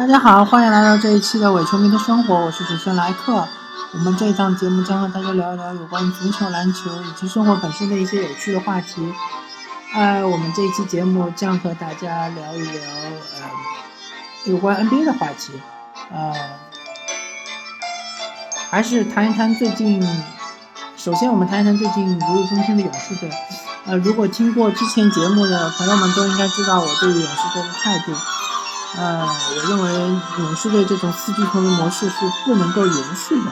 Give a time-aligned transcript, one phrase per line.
[0.00, 3.46] 大家好，欢迎来到这一期的伪球迷的生活，我是主持人莱克。
[3.92, 9.12] 我们这一档节目将和大家聊一聊有关足球、篮球以及生活本身的一些有趣的话题。
[9.94, 12.80] 呃，我们这一期节目将和大家聊一聊
[13.42, 13.50] 呃
[14.46, 15.60] 有关 NBA 的话题。
[16.10, 16.32] 呃，
[18.70, 20.02] 还是谈一谈最近。
[20.96, 23.30] 首先，我们谈一谈最近如日中天的勇士队。
[23.84, 28.12] 呃，如果听过之前节目的朋友们都应该知道我对勇士队的态度。
[28.96, 29.92] 呃，我认为
[30.38, 33.50] 勇士队这种四巨头的模式是不能够延续的。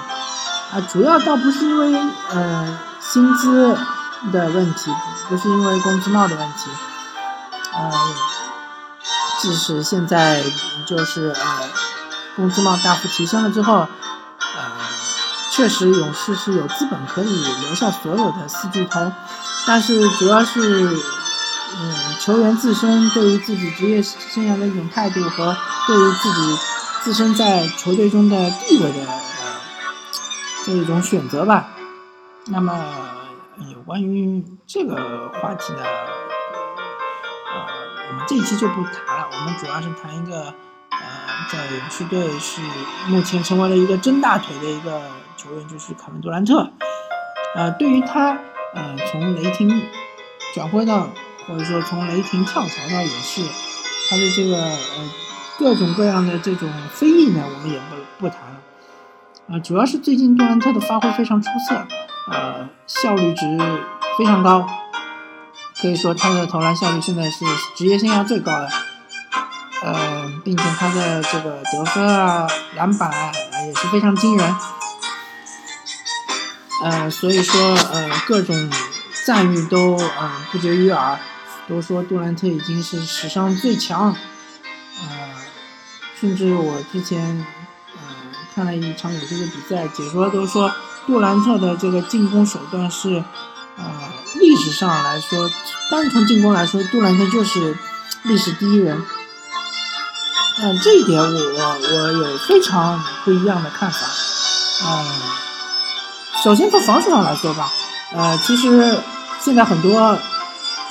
[0.73, 3.79] 啊，主要倒不是因为呃薪资
[4.33, 4.93] 的问题，
[5.29, 6.71] 不是因为工资帽的问题。
[7.73, 7.91] 呃，
[9.41, 10.43] 即使现在
[10.85, 11.69] 就是呃
[12.35, 13.89] 工资帽大幅提升了之后，呃，
[15.53, 19.13] 确实勇士是有资本可以留下所有的四巨头，
[19.67, 20.99] 但是主要是。
[21.71, 26.59] 嗯，球员自身对于自己职业生涯的一种态度和对于自己
[27.03, 29.61] 自身在球队中的地位的呃
[30.65, 31.69] 这一种选择吧。
[32.47, 32.75] 那么
[33.73, 37.67] 有关于这个话题呢，呃，
[38.09, 39.29] 我们这一期就不谈了。
[39.31, 40.55] 我们主要是谈一个
[40.91, 40.99] 呃，
[41.53, 42.61] 在勇士队是
[43.07, 45.03] 目前成为了一个真大腿的一个
[45.37, 46.71] 球员，就是凯文杜兰特。
[47.55, 48.39] 呃，对于他
[48.75, 49.83] 呃从雷霆
[50.55, 51.09] 转会到
[51.49, 53.43] 或者说从雷霆跳槽到勇士，
[54.11, 55.11] 他的这个呃
[55.59, 58.61] 各种各样的这种非议呢，我们也不不谈了。
[59.51, 61.75] 啊，主要是最近杜兰特的发挥非常出色，
[62.31, 63.59] 呃，效率值
[64.19, 64.69] 非常高，
[65.81, 68.69] 可以说他的投篮效率现在是职业生涯最高的。
[69.81, 73.33] 呃，并且他的这个得分啊、篮板啊
[73.65, 74.57] 也是非常惊人。
[76.85, 78.71] 呃，所以说呃各种
[79.25, 81.19] 赞誉都嗯不绝于耳。
[81.69, 84.17] 都说杜兰特已经是史上最强，
[85.01, 85.31] 呃，
[86.19, 87.45] 甚至我之前
[87.95, 88.01] 呃
[88.55, 90.73] 看了一场有这个比赛，解说都说
[91.07, 93.23] 杜兰特的这个进攻手段是，
[93.77, 93.85] 呃，
[94.37, 95.51] 历史上来说，
[95.91, 97.77] 单从进攻来说，杜兰特就是
[98.23, 99.05] 历史第一人。
[100.61, 103.99] 嗯，这一点我我有非常不一样的看法。
[104.87, 105.05] 嗯，
[106.43, 107.71] 首先从防守上来说吧，
[108.15, 109.03] 呃，其实
[109.43, 110.19] 现在很多。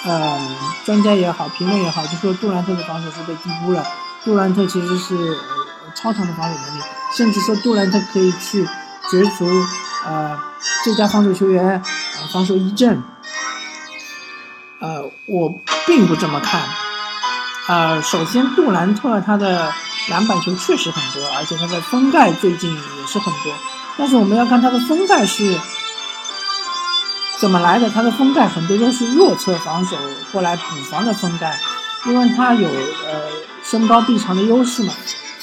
[0.05, 0.39] 呃，
[0.85, 3.85] 专家也好，评论也好，就说杜兰特的防守是被低估了。
[4.23, 5.37] 杜兰特其实是
[5.95, 6.81] 超强的防守能力，
[7.15, 8.63] 甚至说杜兰特可以去
[9.11, 9.45] 角逐
[10.05, 10.39] 呃
[10.83, 13.01] 最佳防守球员、呃防守一阵。
[14.79, 16.61] 呃，我并不这么看。
[17.67, 19.73] 呃，首先杜兰特他的
[20.09, 23.53] 篮板球确实很多，而且他的封盖最近也是很多，
[23.97, 25.59] 但是我们要看他的封盖是。
[27.39, 27.89] 怎么来的？
[27.89, 29.95] 他的封盖很多都是弱侧防守
[30.31, 31.59] 过来补防的封盖，
[32.05, 33.21] 因为他有呃
[33.63, 34.93] 身高臂长的优势嘛，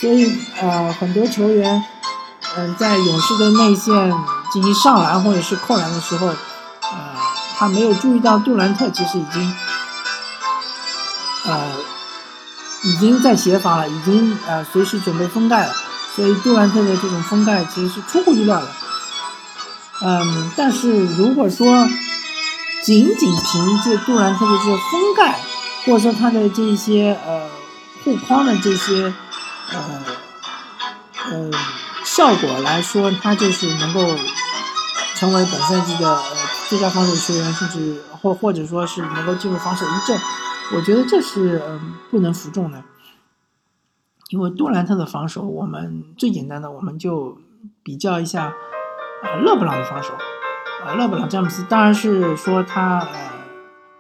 [0.01, 1.83] 所以呃很多球员
[2.57, 4.13] 嗯在勇士的内线
[4.53, 6.37] 进行上篮或者是扣篮的时候，呃
[7.57, 9.55] 他没有注意到杜兰特其实已经
[11.47, 11.61] 呃
[12.83, 15.73] 已经在协防了，已经呃随时准备封盖了，
[16.17, 18.67] 所以杜兰特的这种封盖其实是出乎意料的。
[20.03, 21.87] 嗯，但是如果说
[22.83, 25.39] 仅仅凭借杜兰特的这个封盖，
[25.87, 27.49] 或者说他的这些呃
[28.03, 29.15] 护框的这些
[29.73, 30.03] 呃
[31.31, 31.51] 呃
[32.05, 34.01] 效果来说，他就是能够
[35.15, 36.23] 成为本赛季的
[36.69, 40.19] 最佳防守球员，甚至或或者说是能够进入防守一阵，
[40.75, 42.83] 我觉得这是嗯不能服众的，
[44.31, 47.39] 因为杜兰特的防守，我们最简单的我们就
[47.83, 48.53] 比较一下。
[49.25, 50.15] 呃，勒布朗的防守，
[50.85, 53.31] 呃，勒布朗詹姆斯当然是说他呃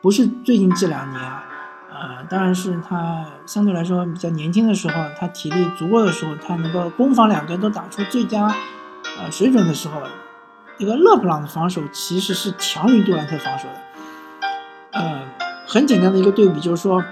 [0.02, 1.42] 不是最近这两年啊，
[1.90, 8.54] 呃，当然是他相对来说比较年轻的时候，他体力足够的时候，他能够攻防两端都打出最佳
[9.18, 10.02] 呃水准的时候，
[10.78, 13.80] 这个勒布朗的防守其实是强于杜兰特防守的。
[14.92, 15.22] 呃，
[15.66, 17.02] 很简单的一个对比就是说，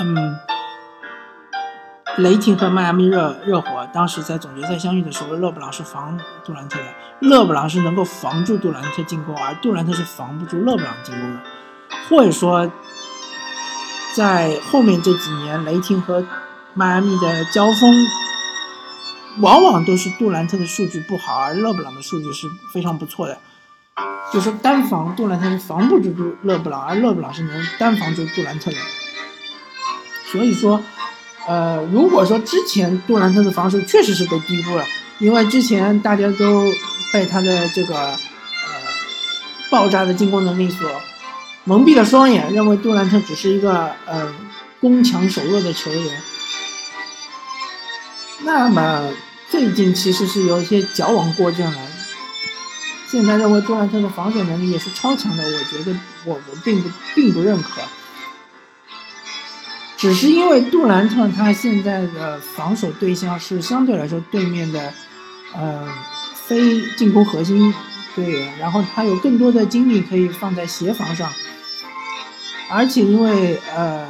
[0.00, 0.36] 嗯。
[2.18, 6.84] 雷霆和迈阿密热热火当时在总决赛相遇的时候，勒布朗是防杜兰特的，
[7.18, 11.40] 勒布朗是能够防住杜兰特进攻，而杜兰特是防不住勒布朗进攻的。
[12.08, 12.70] 或者说，
[14.14, 16.24] 在后面这几年，雷霆和
[16.74, 18.06] 迈阿密的交锋，
[19.40, 23.38] 往往都是杜兰特的数据不好，而勒布朗的数据是非常不错的。
[24.32, 28.76] 就是单防杜兰特是防不住勒布朗，而勒布朗是能单防住杜兰特的。
[30.30, 30.80] 所以说。
[31.46, 34.84] 呃，如果说之前杜兰特的防守确实是被低估了，
[35.18, 36.72] 因为之前大家都
[37.12, 38.18] 被他的这个呃
[39.70, 40.88] 爆炸的进攻能力所
[41.64, 44.32] 蒙蔽了双眼，认为杜兰特只是一个呃
[44.80, 46.22] 攻强守弱的球员，
[48.42, 49.10] 那么
[49.50, 51.78] 最近其实是有一些矫枉过正了。
[53.10, 57.82] 现在认为杜兰特的防守能力也是超强的，我觉得我我并不并不认可。
[60.04, 64.92] 只是因为杜兰特他现在的防守对象是相对来说对面的，
[65.54, 65.88] 呃，
[66.34, 67.72] 非进攻核心
[68.14, 71.32] 队员，然后他有更多的精力可以放在协防上，
[72.68, 74.06] 而且因为呃，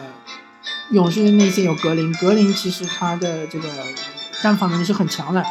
[0.90, 3.68] 勇士的内线有格林，格林其实他的这个
[4.42, 5.44] 单防能力是很强的，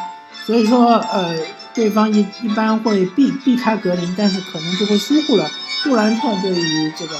[0.44, 1.34] 所以说呃。
[1.74, 5.50] 对方一一般会避避开格林，但是可能就会疏忽了
[5.82, 7.16] 杜兰特对于这个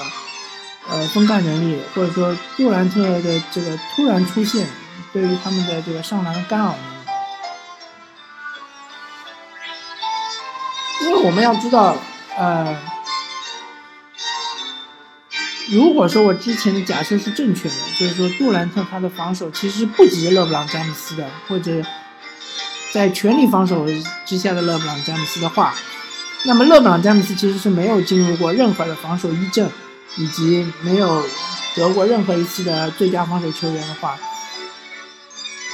[0.88, 4.66] 呃封盖能力，或者说杜兰特的这个突然出现
[5.12, 6.75] 对于他们的这个上篮干扰。
[11.02, 11.96] 因为我们要知道，
[12.36, 12.76] 呃，
[15.70, 21.82] 如果说我之前的假设是正确的，就是说杜兰特他的防守其实不及勒布朗詹姆斯的，或者。
[22.92, 23.84] 在全力防守
[24.25, 25.75] 之下的勒布朗詹姆斯的话，
[26.44, 29.69] 那么勒布朗詹姆斯其实是没有进入过任何的防守一阵，
[30.16, 31.22] 以及没有
[31.74, 34.16] 得过任何一次的最佳防守球员的话，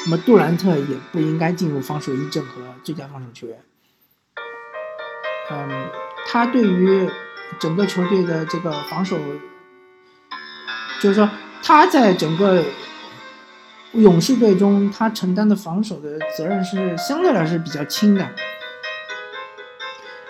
[0.04, 3.58] 那么杜兰特也不应该进入防守一阵和最佳防守球员。
[5.50, 5.90] 嗯，
[6.26, 7.10] 他对于
[7.58, 9.18] 整个球队的这个防守，
[11.00, 11.28] 就是说
[11.62, 12.64] 他在整个。
[13.92, 18.24] 勇士队中，他承担的防守的责任是相对来说比较轻的。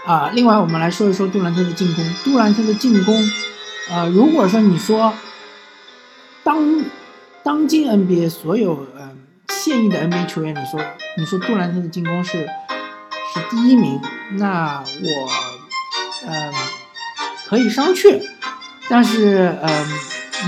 [0.06, 2.02] 啊，另外我们来说一说杜兰特的进攻。
[2.24, 3.14] 杜兰特的进攻，
[3.90, 5.12] 呃，如果说你说
[6.44, 6.84] 当
[7.42, 10.80] 当今 NBA 所有嗯现役的 NBA 球员，你说
[11.16, 12.46] 你说杜兰特的进攻是
[13.34, 14.00] 是第一名，
[14.32, 16.52] 那我嗯
[17.48, 18.22] 可以商榷，
[18.88, 19.86] 但是嗯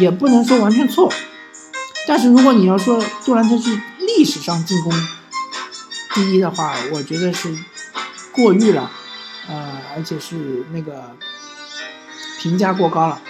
[0.00, 1.12] 也不能说完全错。
[2.06, 4.92] 但是如果你要说杜兰特是历史上进攻
[6.14, 7.52] 第一的话，我觉得是
[8.30, 8.90] 过誉了，
[9.48, 11.16] 呃，而且是那个
[12.38, 13.20] 评价过高了。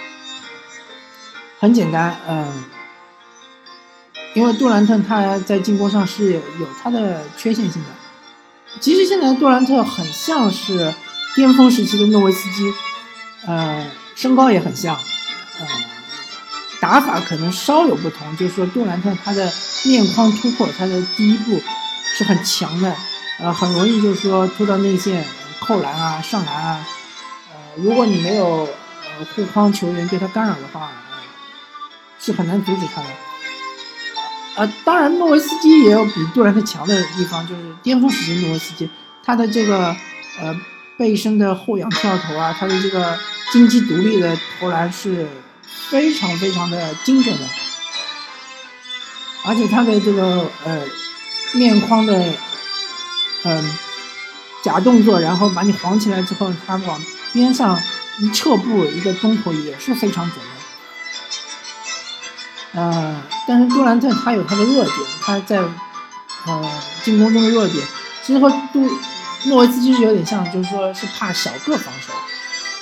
[1.63, 2.45] 很简单，嗯，
[4.33, 7.87] 因为杜兰特他在进攻上是有他的缺陷性的。
[8.81, 10.93] 其实现在杜兰特很像是
[11.37, 12.73] 巅峰时期的诺维斯基，
[13.47, 14.93] 呃，身高也很像，
[15.61, 15.67] 呃。
[16.81, 19.49] 打法可能稍有不同，就是说杜兰特他的
[19.85, 21.61] 面框突破，他的第一步
[22.13, 22.93] 是很强的，
[23.39, 25.25] 呃，很容易就是说突到内线
[25.61, 26.85] 扣篮啊、上篮啊，
[27.53, 28.67] 呃，如果你没有
[29.17, 30.91] 呃护框球员对他干扰的话，
[32.23, 33.07] 是很难阻止他的。
[34.55, 38.89] 呃，当然诺维斯基也有比杜兰特强的地方，就是巅峰时期诺维斯基
[39.23, 39.95] 他的这个
[40.39, 40.59] 呃
[40.97, 43.17] 背身的后仰跳投啊，他的这个
[43.51, 45.27] 经济独立的投篮是。
[45.89, 47.43] 非常非常的精准的，
[49.45, 50.81] 而且他的这个呃
[51.53, 52.33] 面框的
[53.43, 53.77] 嗯
[54.63, 56.99] 假动作，然后把你晃起来之后，他往
[57.31, 57.79] 边上
[58.19, 60.62] 一撤步，一个中投也是非常准的。
[62.73, 67.85] 呃，但是杜兰特他有他的弱点，他在呃进攻中的弱点，
[68.23, 68.87] 其实和杜
[69.45, 72.13] 诺维茨基是有点像，就是说是怕小个防守，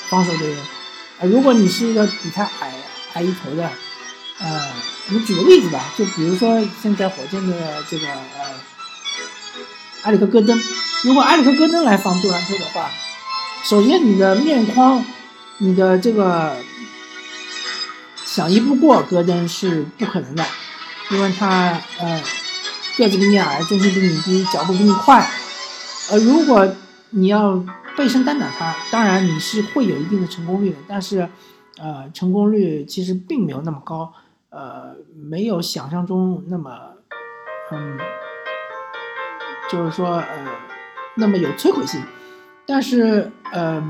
[0.09, 0.57] 防守队员。
[1.19, 2.73] 啊，如果你是一个比他矮。
[3.13, 3.69] 矮一头的，
[4.39, 4.69] 呃，
[5.09, 8.55] 我们举个例子吧，就比如说现在火箭的这个呃，
[10.03, 10.57] 埃里克戈登，
[11.03, 12.89] 如果埃里克戈登来防杜兰特的话，
[13.65, 15.03] 首先你的面框，
[15.57, 16.55] 你的这个
[18.31, 20.45] 想一步过戈登是不可能的，
[21.11, 22.23] 因为他呃
[22.97, 25.29] 个子比你矮，重心比你低，脚步比你快，
[26.11, 26.65] 呃，如果
[27.09, 27.61] 你要
[27.97, 31.29] 背身单打他，当然你是会有一定的成功率的，但是。
[31.77, 34.13] 呃，成功率其实并没有那么高，
[34.49, 36.69] 呃，没有想象中那么，
[37.71, 37.97] 嗯，
[39.67, 40.45] 就是说呃，
[41.15, 41.99] 那么有摧毁性。
[42.67, 43.81] 但是呃，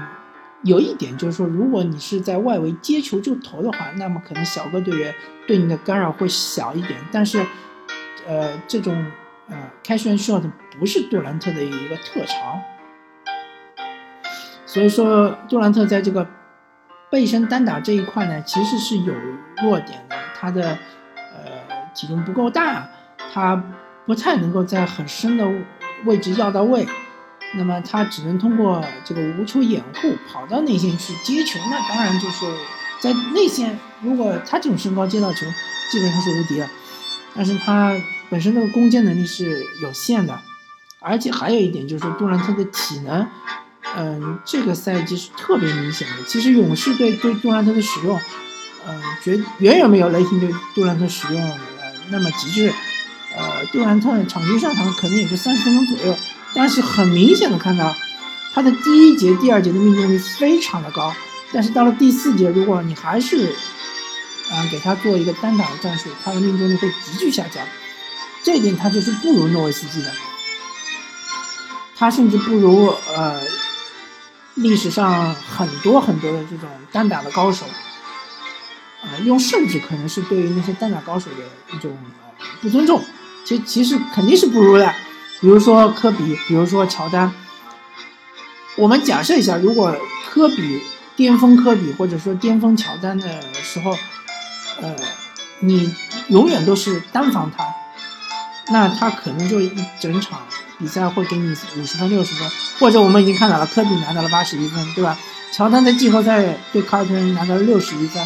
[0.63, 5.13] 有一点就是说，如果你是在外围接球就投的话，那么可能小个队员
[5.47, 6.99] 对你的干扰会小一点。
[7.11, 7.45] 但是，
[8.27, 9.05] 呃，这种
[9.49, 10.43] 呃 catch and shot
[10.79, 12.61] 不是杜兰特的一个特长，
[14.65, 16.27] 所以说杜兰特在这个。
[17.09, 19.13] 背身单打这一块呢，其实是有
[19.61, 20.15] 弱点的。
[20.33, 20.77] 他的
[21.17, 22.87] 呃体重不够大，
[23.33, 23.61] 他
[24.05, 25.45] 不太能够在很深的
[26.05, 26.87] 位置要到位。
[27.53, 31.59] 那么他只能通过这个无球掩护跑到内线去接球。
[31.69, 32.45] 那当然就是
[32.99, 35.45] 在内线，如果他这种身高接到球，
[35.91, 36.69] 基本上是无敌了。
[37.35, 37.93] 但是他
[38.29, 40.39] 本身那个攻坚能力是有限的，
[40.99, 43.27] 而且还有一点就是杜兰特的体能。
[43.95, 46.23] 嗯，这个赛季是特别明显的。
[46.25, 48.17] 其实勇士队对杜兰特的使用，
[48.87, 51.57] 嗯，绝远远没有雷霆对杜兰特使用呃
[52.09, 52.73] 那么极致。
[53.35, 56.17] 呃，杜兰特场均上场可能也就三十分钟左右，
[56.53, 57.95] 但是很明显的看到
[58.53, 61.13] 他的第一节、第二节的命中率非常的高，
[61.51, 63.55] 但是到了第四节，如果你还是
[64.51, 67.65] 啊给他做一个单打的战术，他的命中率会急剧下降。
[68.43, 70.11] 这一点他就是不如诺维斯基的，
[71.95, 73.39] 他甚至不如呃
[74.55, 77.65] 历史上很多很多的这种单打的高手。
[79.01, 83.03] 啊，用甚至可能是对于那些单打高手的一种呃不尊重，
[83.43, 84.93] 其实其实肯定是不如的。
[85.41, 87.33] 比如说科比，比如说乔丹。
[88.77, 89.93] 我们假设一下，如果
[90.29, 90.81] 科比
[91.17, 93.91] 巅峰科比或者说巅峰乔丹的时候，
[94.79, 94.95] 呃，
[95.59, 95.93] 你
[96.29, 97.65] 永远都是单防他，
[98.71, 99.69] 那他可能就一
[99.99, 100.39] 整场
[100.79, 105.17] 比赛会给你五十分六十分，或者我们已经看到了科比拿到了八十一分，对吧？
[105.51, 108.25] 乔丹在季后赛对卡尔特人拿到了六十一分。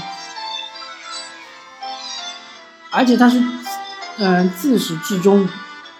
[2.92, 3.44] 而且他是，
[4.18, 5.50] 嗯，自始至终，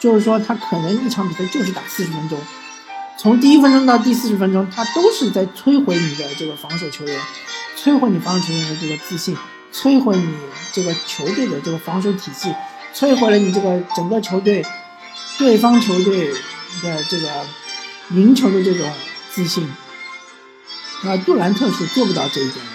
[0.06, 2.40] 就是说他可能一场比赛就是打四十分钟，
[3.18, 7.20] 从第一分钟到第四十分钟，他都是在摧毁你的这个防守球员，
[7.76, 9.36] 摧毁你防守球员的这个自信，
[9.74, 10.28] 摧毁你
[10.72, 12.54] 这个球队的这个防守体系，
[12.94, 14.64] 摧毁了你这个整个球队，
[15.40, 16.32] 对方球队
[16.84, 17.28] 的这个
[18.12, 18.88] 赢球的这种
[19.32, 19.68] 自信。
[21.04, 22.72] 啊，杜兰特是做不到这一点的。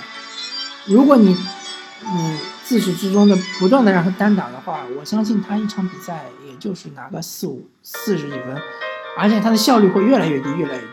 [0.87, 1.37] 如果你，
[2.05, 2.39] 嗯。
[2.71, 8.57] 自始至终的不断的让他单打的话，我相信他一场比赛也就是拿个四五四十几分，
[9.19, 10.89] 而且他的效率会越来越低，越来越低。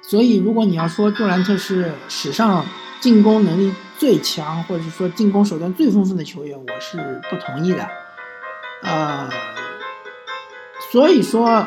[0.00, 2.64] 所以，如果你要说杜兰特是史上
[3.00, 7.86] 进攻能力最强，或者是说进攻手段最丰富的球员，我是不同意的。
[8.82, 9.28] 呃，
[10.90, 11.66] 所以说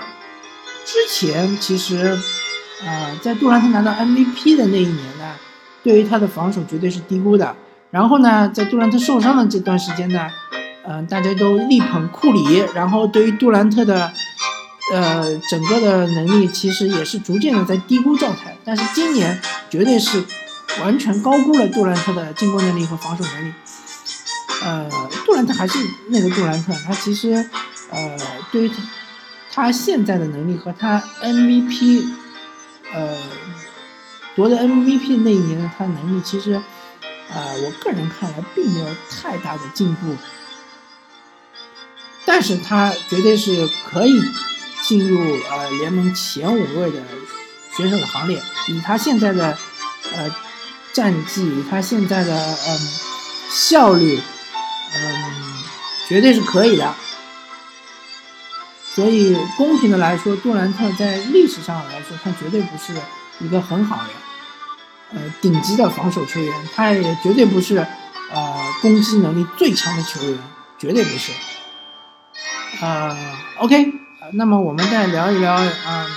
[0.83, 2.17] 之前其实，
[2.83, 5.35] 呃，在杜兰特拿到 MVP 的那一年呢，
[5.83, 7.55] 对于他的防守绝对是低估的。
[7.93, 10.27] 然后呢，在杜兰特受伤的这段时间呢，
[10.83, 14.11] 嗯，大家都力捧库里，然后对于杜兰特的，
[14.91, 18.57] 呃，整个的能力其实也是逐渐的在低估状态。
[18.65, 20.23] 但是今年绝对是
[20.81, 23.53] 完全高估了杜兰特的进攻能力和防守能力。
[24.63, 24.89] 呃，
[25.23, 25.77] 杜兰特还是
[26.09, 27.47] 那个杜兰特，他其实，
[27.91, 28.17] 呃，
[28.51, 28.75] 对于他
[29.51, 32.05] 他现在的能力和他 MVP，
[32.91, 33.15] 呃，
[34.35, 36.59] 夺得 MVP 那一年的他能力其实。
[37.31, 40.15] 呃，我个人看来并没有太大的进步，
[42.25, 44.21] 但是他绝对是可以
[44.83, 47.01] 进入呃联盟前五位的
[47.75, 48.41] 选手的行列。
[48.67, 49.57] 以他现在的
[50.13, 50.35] 呃
[50.93, 52.79] 战绩，以他现在的嗯
[53.49, 54.19] 效率，
[54.95, 55.33] 嗯，
[56.07, 56.93] 绝对是可以的。
[58.95, 62.93] 所以公平的来说，杜兰特在历史上来说，他绝对不是
[63.39, 64.09] 一个很好的。
[65.15, 67.77] 呃，顶级的防守球员，他也绝对不是，
[68.31, 70.37] 呃，攻击能力最强的球员，
[70.79, 71.31] 绝对不是。
[72.81, 73.15] 呃
[73.59, 73.93] ，OK，
[74.33, 76.07] 那么我们再聊一聊，嗯，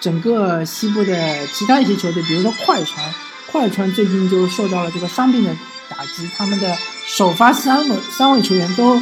[0.00, 3.14] 整个西部的其他一些球队，比如说快船，
[3.46, 5.56] 快船最近就受到了这个伤病的
[5.88, 9.00] 打击，他们的首发三位三位球员都，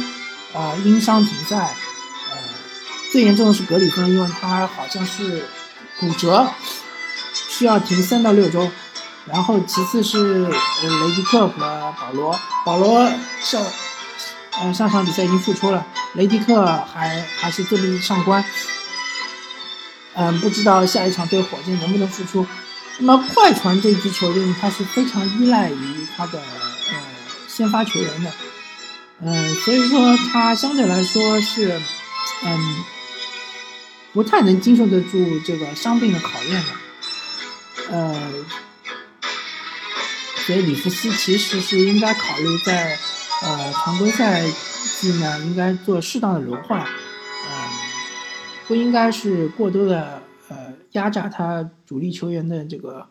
[0.53, 1.57] 呃，因伤停赛，
[2.29, 2.37] 呃，
[3.11, 5.47] 最严重的是格里芬，因为他好像是
[5.99, 6.47] 骨折。
[7.59, 8.71] 需要停三到六周，
[9.25, 13.11] 然后其次是呃雷迪克和保罗，保罗
[13.41, 13.61] 上，
[14.61, 18.41] 呃上场比赛已经复出了，雷迪克还还是坐立上观，
[20.13, 22.47] 嗯不知道下一场对火箭能不能复出。
[22.99, 26.95] 那么快船这支球队，它是非常依赖于他的呃
[27.49, 28.31] 先发球员的，
[29.21, 31.77] 嗯所以说他相对来说是
[32.45, 32.75] 嗯
[34.13, 36.67] 不太能经受得住这个伤病的考验的。
[37.91, 38.15] 呃，
[40.45, 42.95] 所以里弗斯其实是应该考虑在
[43.41, 44.43] 呃常规赛
[44.99, 47.51] 季呢，应该做适当的轮换，嗯，
[48.67, 53.07] 不应该是过多的呃压榨他主力球员的这个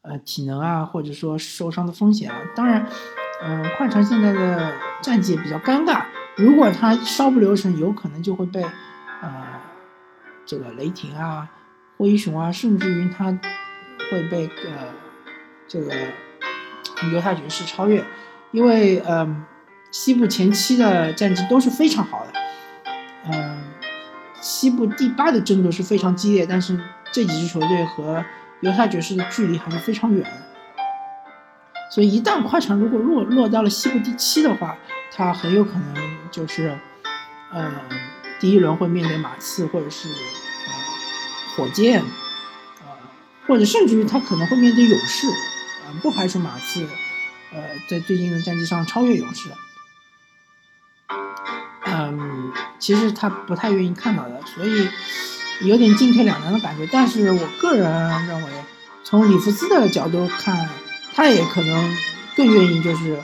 [0.00, 2.36] 呃体能啊，或者说受伤的风险啊。
[2.56, 2.86] 当然，
[3.42, 8.62] 嗯，快船现在的战绩比较尴尬，如果他稍不留神，有可能就会被
[9.20, 9.60] 呃
[10.46, 11.50] 这个雷霆啊、
[11.98, 13.38] 灰熊啊，甚至于他。
[14.10, 14.92] 会被呃
[15.66, 15.92] 这个
[17.12, 18.04] 犹他爵士超越，
[18.52, 19.44] 因为嗯
[19.90, 22.32] 西部前期的战绩都是非常好的，
[23.32, 23.62] 嗯
[24.40, 26.78] 西部第八的争夺是非常激烈，但是
[27.12, 28.24] 这几支球队和
[28.60, 30.24] 犹他爵士的距离还是非常远，
[31.90, 34.76] 所以一旦快船如果落落到了西部第七的话，
[35.12, 35.94] 他很有可能
[36.30, 36.78] 就是
[37.52, 37.72] 呃
[38.40, 42.02] 第一轮会面对马刺或者是呃火箭。
[43.46, 46.86] 或者甚至于他可能会面对勇士，啊，不排除马刺，
[47.52, 49.50] 呃，在最近的战绩上超越勇士。
[51.86, 54.88] 嗯，其实他不太愿意看到的，所以
[55.68, 56.88] 有点进退两难的感觉。
[56.90, 58.50] 但是我个人认为，
[59.04, 60.68] 从里弗斯的角度看，
[61.14, 61.96] 他也可能
[62.34, 63.20] 更愿意就是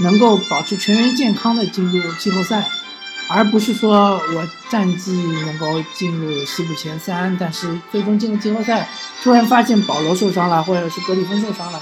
[0.00, 2.70] 能够保持全员健康的进入季后赛，
[3.28, 8.88] 而不是说我战绩能够进入西部前三，但是最终进了季后赛，
[9.22, 11.80] 突然发现保罗受伤了，或者是格里芬受伤了，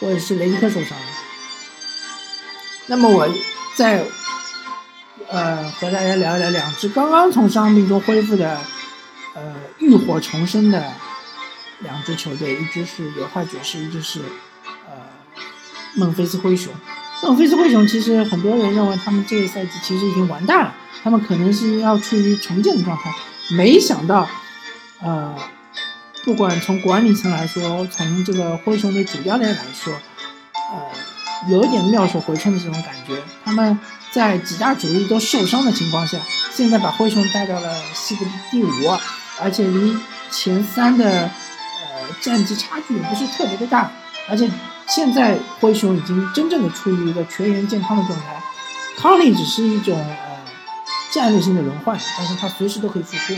[0.00, 1.06] 或者是雷迪克受伤了。
[2.86, 3.28] 那么我
[3.76, 4.04] 在。
[5.28, 8.60] 呃，和大家聊一聊两支刚刚从伤病中恢复的，
[9.34, 10.92] 呃，浴火重生的
[11.78, 14.20] 两支球队，一支是犹他爵士，一支是
[14.90, 14.96] 呃
[15.94, 16.70] 孟菲斯灰熊。
[17.22, 23.14] 孟菲斯灰熊其实很多人认为他们这个赛季其实已经完蛋了，他们可能是要处于重建的状态。
[23.56, 24.28] 没想到，
[25.00, 25.34] 呃，
[26.24, 29.92] 不管从管理层来说，从这个灰熊的主教练来说，
[30.72, 33.78] 呃，有点妙手回春的这种感觉，他们。
[34.12, 36.18] 在几大主力都受伤的情况下，
[36.54, 38.70] 现在把灰熊带到了西部第五，
[39.40, 39.96] 而且离
[40.30, 41.30] 前三的呃
[42.20, 43.90] 战绩差距也不是特别的大，
[44.28, 44.46] 而且
[44.94, 48.42] 现在灰熊已经真正的处于一个全员健康的状态，
[48.96, 50.38] 康利只是一种呃
[51.10, 53.34] 战略性的轮换，但是他随时都可以复出。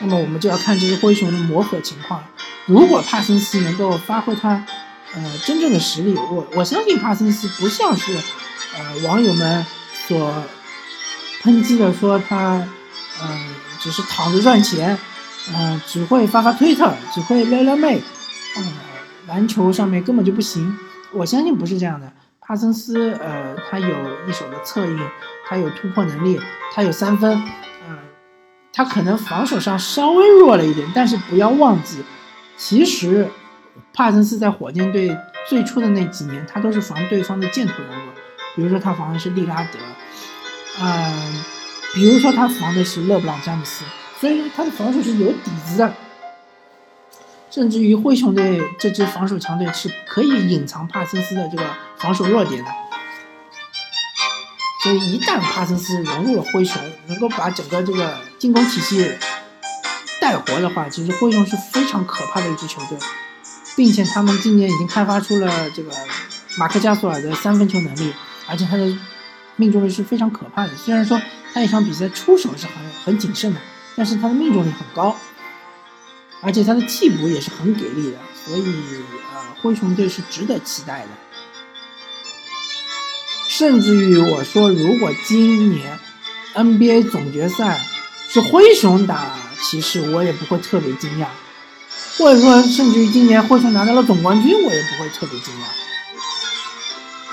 [0.00, 2.22] 那么我们就要看这支灰熊的磨合情况，
[2.66, 4.64] 如果帕森斯能够发挥他
[5.14, 8.18] 呃真正的实力，我我相信帕森斯不像是。
[8.78, 9.64] 呃，网友们
[10.06, 10.44] 所
[11.42, 12.62] 抨击的说他，
[13.22, 14.98] 嗯，只是躺着赚钱，
[15.54, 18.02] 嗯，只会发发推特，只会撩撩妹，
[18.58, 18.72] 嗯，
[19.26, 20.76] 篮球上面根本就不行。
[21.12, 22.12] 我相信不是这样的。
[22.40, 23.88] 帕森斯，呃，他有
[24.28, 24.98] 一手的策应，
[25.46, 26.40] 他有突破能力，
[26.72, 27.42] 他有三分，
[27.88, 27.98] 嗯，
[28.72, 32.04] 他可能防守上稍微弱了一点，但是不要忘记，
[32.56, 33.28] 其实
[33.92, 35.16] 帕森斯在火箭队
[35.48, 38.10] 最初的那几年，他都是防对方的箭头人物。
[38.54, 39.78] 比如说他防的是利拉德，
[40.80, 41.44] 嗯，
[41.94, 43.84] 比如说他防的是勒布朗詹姆斯，
[44.20, 45.92] 所以说他的防守是有底子的，
[47.56, 51.64] 甚至于灰熊队这支防守强队是可以隐藏帕森斯的这个
[51.96, 52.70] 防守弱点的。
[54.82, 59.10] 所以一旦帕森斯融入了灰熊，能够把整个这个进攻体系
[60.20, 62.98] 带活的话，其实灰熊是非常可怕的一支球队，
[63.74, 65.90] 并且他们今年已经开发出了这个
[66.58, 68.12] 马克加索尔的三分球能力。
[68.46, 68.94] 而且他的
[69.56, 70.76] 命中率是非常可怕的。
[70.76, 71.18] 虽然说
[71.54, 73.60] 他一场比赛出手是很很谨慎的，
[73.96, 75.16] 但是他的命中率很高，
[76.46, 78.18] 而且他的替补也是很给力的。
[78.46, 78.62] 所以，
[79.34, 81.08] 呃，灰熊队是值得期待的。
[83.48, 85.98] 甚至于我说，如果今年
[86.54, 87.84] NBA 总决赛
[88.28, 91.26] 是灰熊打骑士，我也不会特别惊讶；
[92.18, 95.64] 或者说，甚至于今年灰熊拿到了总冠军，我也不会特别惊讶。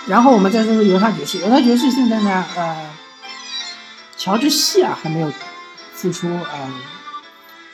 [0.07, 2.89] 然后我们再说说犹他爵士，犹他爵士现在呢，呃，
[4.17, 5.31] 乔治希尔还没有
[5.93, 6.73] 复出，嗯，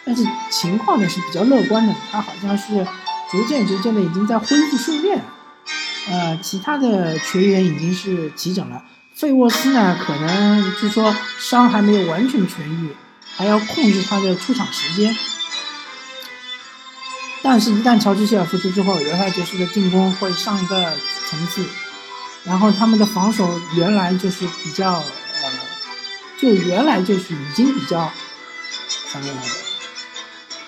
[0.09, 2.83] 但是情况呢是比较乐观的，他好像是
[3.29, 5.23] 逐渐逐渐的已经在恢复训练，
[6.09, 12.89] 呃，其他的球员已经是齐整了，费沃斯呢可能据说伤还没有完全痊愈，
[13.37, 15.15] 还要控制他的出场时间，
[17.43, 20.91] 但是，一旦乔治希尔复出之后，犹他爵士的进攻会上一个
[21.29, 21.63] 层次。
[22.45, 25.51] 然后他们的防守原来就是比较，呃，
[26.39, 28.11] 就原来就是已经比较，
[29.13, 29.21] 呃，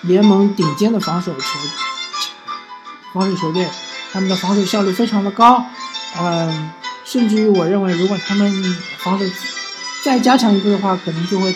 [0.02, 1.40] 联盟顶尖的防守球，
[3.12, 3.68] 防守球队，
[4.12, 5.64] 他们的防守效率非常的高，
[6.18, 6.70] 嗯，
[7.04, 9.24] 甚至于我认为如果他们防守
[10.04, 11.54] 再加强一步的话，可能就会，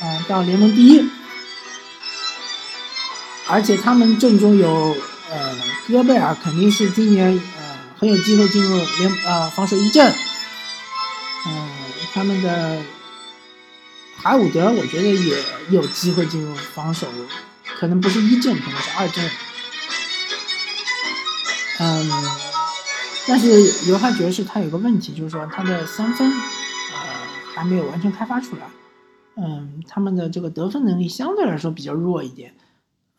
[0.00, 1.08] 呃，到联盟第一，
[3.48, 4.96] 而且他们阵中有，
[5.30, 5.56] 呃，
[5.88, 7.28] 戈贝尔肯定是今年
[7.58, 7.74] 呃。
[7.96, 10.12] 很有机会进入联呃防守一阵，
[11.46, 11.68] 嗯，
[12.12, 12.82] 他们的
[14.20, 15.38] 海伍德我觉得也
[15.70, 17.06] 有机会进入防守，
[17.78, 19.30] 可能不是一阵，可能是二阵，
[21.80, 22.10] 嗯，
[23.28, 26.98] 但是犹他爵士他有个问题，就是说他的三分呃
[27.54, 28.62] 还没有完全开发出来，
[29.36, 32.54] 嗯，他们的这个得分能力相对来说比较弱一点，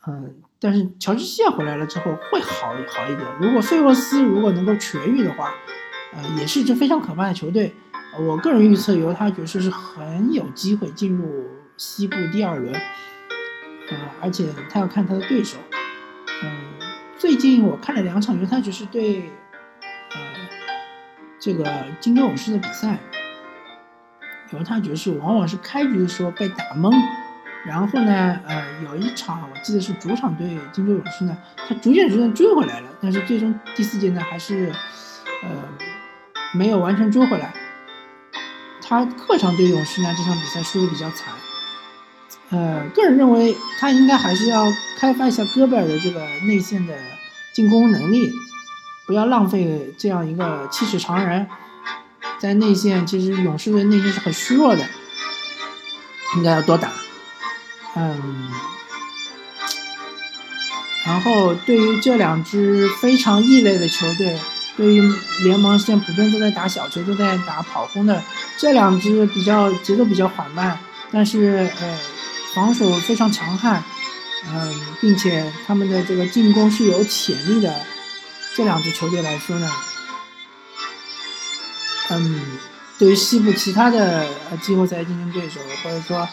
[0.07, 0.35] 嗯。
[0.57, 3.27] 但是乔治希尔回来了之后会好好一点。
[3.39, 5.53] 如果费沃斯如果能够痊愈的话，
[6.15, 7.71] 呃，也是一支非常可怕的球队。
[8.17, 11.45] 我个人预测犹他爵士是很有机会进入
[11.77, 12.73] 西部第二轮。
[13.89, 15.57] 呃，而且他要看他的对手。
[16.43, 16.51] 嗯，
[17.17, 19.31] 最近我看了两场犹他爵士对
[20.11, 20.17] 呃
[21.39, 21.65] 这个
[21.99, 22.99] 金州勇士的比赛，
[24.51, 26.91] 犹他爵士往往是开局的时候被打懵。
[27.65, 31.35] 然后呢，呃，有一场我记得是主场对金州勇士呢，
[31.67, 34.71] 他逐渐逐渐追回来了，但是最终第四节呢还是，
[35.41, 35.49] 呃，
[36.53, 37.51] 没有完全追回来。
[38.83, 41.33] 他客场对勇士呢这场比赛输的比较惨。
[42.55, 44.65] 呃，个人认为他应该还是要
[44.97, 46.93] 开发一下戈贝尔的这个内线的
[47.53, 48.31] 进攻能力，
[49.05, 51.45] 不要浪费这样一个气势长人。
[52.39, 54.85] 在内线，其实勇士队内线是很虚弱的，
[56.37, 56.91] 应该要多打。
[57.97, 58.49] 嗯，
[61.05, 64.39] 然后对于这两支非常异类的球队，
[64.77, 65.01] 对于
[65.43, 68.23] 联盟现在普遍都在打小球、都在打跑轰的
[68.57, 70.77] 这两支比较节奏比较缓慢，
[71.11, 71.99] 但是呃
[72.55, 73.83] 防守非常强悍，
[74.47, 77.75] 嗯，并且他们的这个进攻是有潜力的
[78.55, 79.69] 这两支球队来说呢。
[82.09, 82.57] 嗯，
[82.97, 84.25] 对于西部其他的
[84.61, 86.27] 季后赛竞争对手，或者说，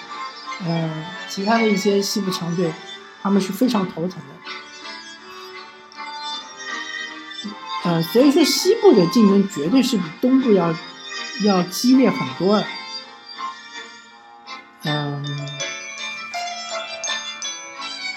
[0.64, 2.72] 嗯，其他的一些西部强队，
[3.20, 4.24] 他们是非常头疼的。
[7.85, 10.72] 呃，所以说西部的竞争绝对是比东部要
[11.42, 12.58] 要激烈很多。
[12.58, 12.66] 的，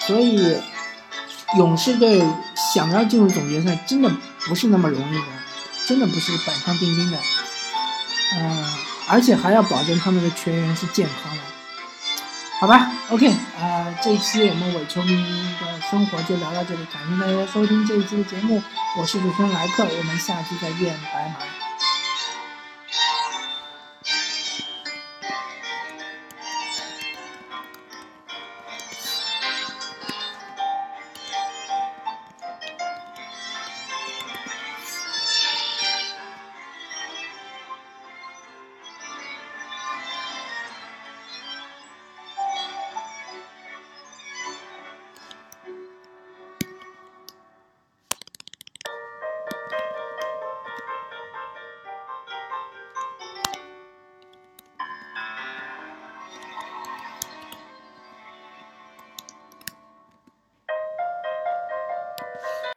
[0.06, 0.56] 所以
[1.56, 2.22] 勇士队
[2.72, 4.10] 想要进入总决赛，真的
[4.46, 5.24] 不是那么容易的，
[5.86, 7.18] 真的不是板上钉钉的。
[8.38, 8.64] 嗯，
[9.08, 11.42] 而且还要保证他们的全员是健康的，
[12.60, 15.16] 好吧？OK，呃，这一期我们伪球迷
[15.60, 18.62] 的生活就聊到这里，感谢大家收听这一期的节目，
[18.98, 21.65] 我是主持人莱克，我们下期再见，拜拜。